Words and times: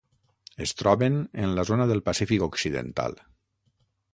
Es 0.65 0.71
troben 0.79 1.19
en 1.43 1.53
la 1.59 1.65
zona 1.73 1.87
del 1.91 2.01
Pacífic 2.09 2.47
occidental: 2.49 3.19